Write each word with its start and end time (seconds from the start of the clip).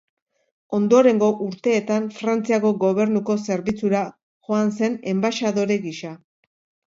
Ondorengo 0.75 1.27
urteetan, 1.47 2.07
Frantziako 2.21 2.71
Gobernuko 2.85 3.35
zerbitzura 3.47 4.01
joan 4.49 4.75
zen 4.79 4.97
enbaxadore 5.15 5.77
gisa. 5.85 6.15